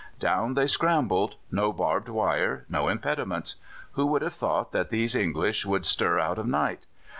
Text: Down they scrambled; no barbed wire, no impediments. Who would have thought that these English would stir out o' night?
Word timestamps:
Down 0.17 0.55
they 0.55 0.65
scrambled; 0.65 1.35
no 1.51 1.71
barbed 1.71 2.09
wire, 2.09 2.65
no 2.67 2.87
impediments. 2.87 3.57
Who 3.91 4.07
would 4.07 4.23
have 4.23 4.33
thought 4.33 4.71
that 4.71 4.89
these 4.89 5.13
English 5.13 5.63
would 5.63 5.85
stir 5.85 6.17
out 6.19 6.39
o' 6.39 6.41
night? 6.41 6.87